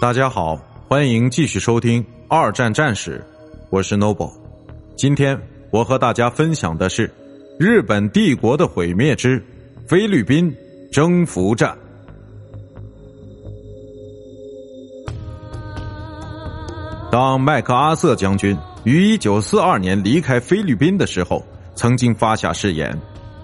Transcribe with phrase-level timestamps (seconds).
[0.00, 0.56] 大家好，
[0.86, 3.18] 欢迎继续收听《二战战史》，
[3.68, 4.30] 我是 Noble。
[4.96, 5.36] 今天
[5.72, 7.12] 我和大家分享的是
[7.58, 9.44] 日本帝国的毁灭之
[9.88, 10.54] 菲律宾
[10.92, 11.76] 征服战。
[17.10, 21.44] 当麦克阿瑟将军于一九四二年离开菲律宾的时候，
[21.74, 22.96] 曾经发下誓言：“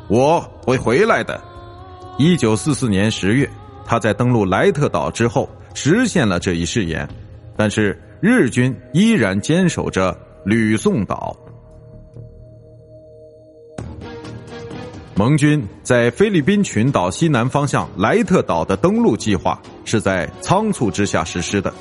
[0.06, 1.42] 我会回来的。”
[2.16, 3.50] 一九四四年十月，
[3.84, 7.08] 他在登陆莱特岛之后实现了这一誓言，
[7.56, 11.36] 但是日军依然坚守着吕宋岛。
[15.16, 21.72] 盟军在菲律宾群岛西南方向莱特岛的登陆计划是在仓促之下实施的。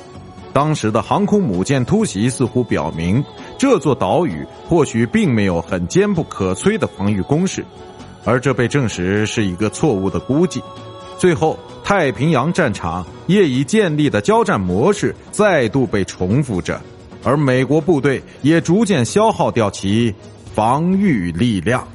[0.52, 3.24] 当时的航空母舰突袭似乎表明，
[3.58, 7.64] 这座岛屿或许并没有很坚不可摧的防御工事，
[8.24, 10.62] 而这被证实是一个错误的估计。
[11.18, 16.80] 最后，太平洋战场业已建立的交战模式再度被重复着，
[17.22, 20.12] 而美国部队也逐渐消耗掉其
[20.54, 21.86] 防御力量。